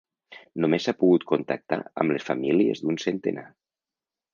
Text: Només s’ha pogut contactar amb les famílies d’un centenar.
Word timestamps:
Només 0.63 0.87
s’ha 0.87 0.93
pogut 1.01 1.27
contactar 1.33 1.81
amb 1.85 2.17
les 2.17 2.29
famílies 2.33 2.87
d’un 2.87 3.03
centenar. 3.09 3.51